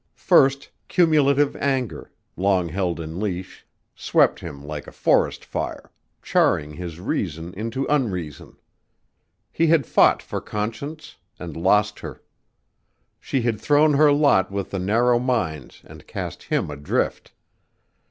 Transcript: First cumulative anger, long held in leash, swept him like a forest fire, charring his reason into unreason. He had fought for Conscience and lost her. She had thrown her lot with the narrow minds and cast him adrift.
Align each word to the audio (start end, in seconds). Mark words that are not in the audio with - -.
First 0.15 0.71
cumulative 0.87 1.55
anger, 1.57 2.11
long 2.35 2.69
held 2.69 2.99
in 2.99 3.19
leash, 3.19 3.67
swept 3.95 4.39
him 4.39 4.65
like 4.65 4.87
a 4.87 4.91
forest 4.91 5.45
fire, 5.45 5.91
charring 6.23 6.73
his 6.73 6.99
reason 6.99 7.53
into 7.53 7.85
unreason. 7.85 8.57
He 9.51 9.67
had 9.67 9.85
fought 9.85 10.23
for 10.23 10.41
Conscience 10.41 11.17
and 11.37 11.55
lost 11.55 11.99
her. 11.99 12.23
She 13.19 13.41
had 13.43 13.61
thrown 13.61 13.93
her 13.93 14.11
lot 14.11 14.49
with 14.49 14.71
the 14.71 14.79
narrow 14.79 15.19
minds 15.19 15.83
and 15.85 16.07
cast 16.07 16.41
him 16.49 16.71
adrift. 16.71 17.31